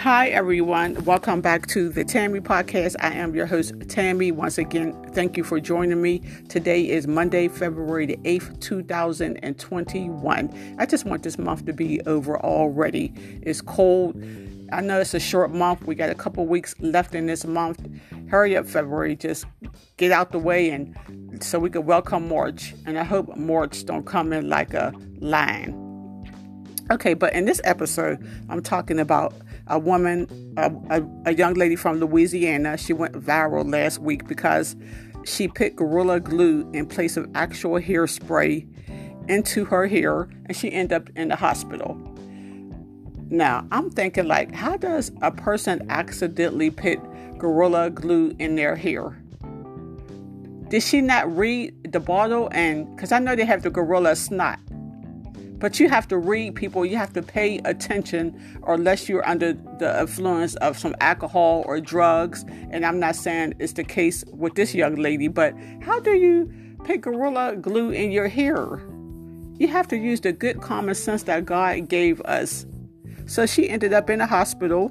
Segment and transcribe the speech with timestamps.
[0.00, 1.04] Hi, everyone.
[1.04, 2.96] Welcome back to the Tammy Podcast.
[3.00, 4.32] I am your host, Tammy.
[4.32, 6.22] Once again, thank you for joining me.
[6.48, 10.76] Today is Monday, February the 8th, 2021.
[10.78, 13.12] I just want this month to be over already.
[13.42, 14.16] It's cold.
[14.72, 15.84] I know it's a short month.
[15.84, 17.86] We got a couple weeks left in this month.
[18.30, 19.16] Hurry up, February.
[19.16, 19.44] Just
[19.98, 20.96] get out the way and
[21.40, 22.74] so we can welcome March.
[22.86, 25.89] And I hope March don't come in like a lion.
[26.90, 28.18] Okay, but in this episode,
[28.48, 29.32] I'm talking about
[29.68, 30.26] a woman,
[30.56, 32.76] a, a, a, young lady from Louisiana.
[32.76, 34.74] She went viral last week because
[35.24, 38.66] she put Gorilla Glue in place of actual hairspray
[39.28, 41.96] into her hair and she ended up in the hospital.
[43.28, 46.98] Now, I'm thinking, like, how does a person accidentally put
[47.38, 49.16] Gorilla Glue in their hair?
[50.70, 52.48] Did she not read the bottle?
[52.50, 54.58] And because I know they have the Gorilla Snot
[55.60, 59.52] but you have to read people, you have to pay attention, or unless you're under
[59.52, 62.44] the influence of some alcohol or drugs.
[62.70, 66.50] And I'm not saying it's the case with this young lady, but how do you
[66.84, 68.80] put Gorilla Glue in your hair?
[69.58, 72.64] You have to use the good common sense that God gave us.
[73.26, 74.90] So she ended up in the hospital.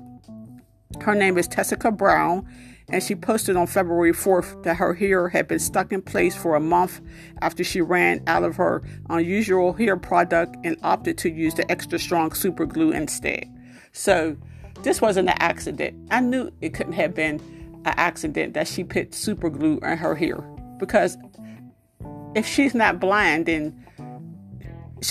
[1.02, 2.48] Her name is Tessica Brown,
[2.92, 6.56] and she posted on February 4th that her hair had been stuck in place for
[6.56, 7.02] a month
[7.42, 12.00] after she ran out of her unusual hair product and opted to use the extra
[12.00, 13.46] strong super glue instead.
[13.92, 14.38] So,
[14.84, 16.08] this wasn't an accident.
[16.10, 17.40] I knew it couldn't have been
[17.86, 20.38] an accident that she put super glue in her hair
[20.78, 21.18] because
[22.36, 23.86] if she's not blind, then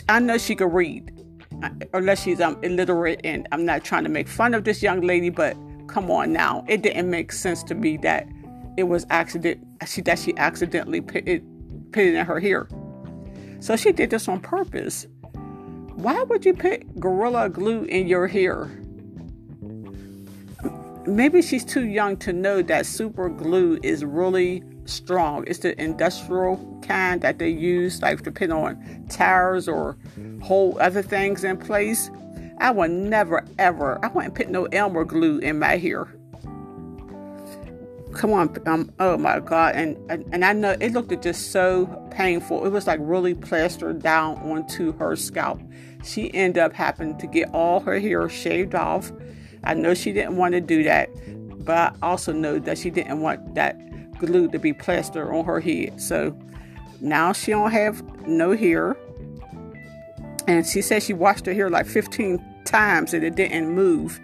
[0.08, 1.12] I know she could read,
[1.92, 3.20] unless she's um, illiterate.
[3.24, 5.56] And I'm not trying to make fun of this young lady, but
[5.88, 6.64] come on now.
[6.68, 8.28] It didn't make sense to me that
[8.76, 11.42] it was accident she that she accidentally put it
[11.92, 12.68] put it in her hair.
[13.60, 15.06] So she did this on purpose.
[15.94, 18.70] Why would you put gorilla glue in your hair?
[21.06, 25.44] Maybe she's too young to know that super glue is really strong.
[25.46, 29.96] It's the industrial kind that they use, like to put on tires or
[30.42, 32.10] hold other things in place.
[32.60, 36.08] I would never, ever, I wouldn't put no Elmer glue in my hair.
[38.14, 39.76] Come on, um, oh my God.
[39.76, 42.64] And, and, and I know it looked just so painful.
[42.66, 45.60] It was like really plastered down onto her scalp.
[46.04, 49.12] She ended up having to get all her hair shaved off.
[49.64, 51.10] I know she didn't want to do that,
[51.64, 53.78] but I also know that she didn't want that
[54.18, 56.00] glue to be plastered on her head.
[56.00, 56.36] So
[57.00, 58.96] now she don't have no hair.
[60.48, 64.18] And she said she washed her hair like 15 times and it didn't move.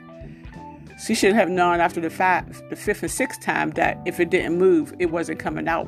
[1.04, 4.30] She should have known after the five, the fifth and sixth time that if it
[4.30, 5.86] didn't move, it wasn't coming out.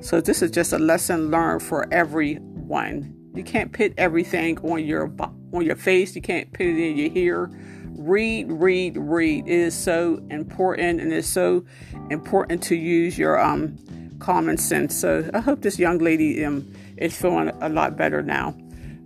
[0.00, 3.14] So this is just a lesson learned for everyone.
[3.34, 5.12] You can't put everything on your
[5.52, 6.16] on your face.
[6.16, 7.50] You can't put it in your hair.
[7.98, 9.46] Read, read, read.
[9.46, 11.66] It is so important, and it's so
[12.10, 13.76] important to use your um
[14.18, 14.94] common sense.
[14.94, 18.56] So I hope this young lady um is feeling a lot better now.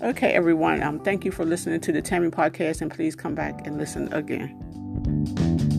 [0.02, 0.82] Okay, everyone.
[0.82, 4.12] Um, thank you for listening to the Tammy podcast, and please come back and listen
[4.12, 5.70] again.